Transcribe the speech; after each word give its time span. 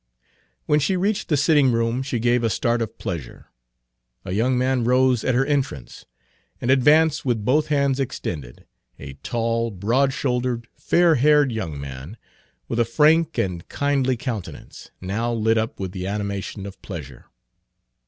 When 0.65 0.79
she 0.79 0.97
reached 0.97 1.27
the 1.27 1.37
sitting 1.37 1.71
room 1.71 2.01
she 2.01 2.17
gave 2.17 2.43
a 2.43 2.49
start 2.49 2.81
of 2.81 2.97
pleasure. 2.97 3.51
A 4.25 4.31
young 4.31 4.57
man 4.57 4.83
rose 4.83 5.23
at 5.23 5.35
her 5.35 5.45
entrance, 5.45 6.07
and 6.59 6.71
advanced 6.71 7.23
with 7.23 7.45
both 7.45 7.67
hands 7.67 7.99
extended 7.99 8.65
a 8.97 9.13
tall, 9.21 9.69
broad 9.69 10.11
shouldered, 10.11 10.67
fair 10.75 11.13
haired 11.21 11.51
young 11.51 11.79
man, 11.79 12.17
with 12.67 12.79
a 12.79 12.83
frank 12.83 13.37
and 13.37 13.69
kindly 13.69 14.17
countenance, 14.17 14.89
now 15.01 15.31
lit 15.31 15.59
up 15.59 15.79
with 15.79 15.91
the 15.91 16.07
animation 16.07 16.65
of 16.65 16.81
pleasure. 16.81 17.25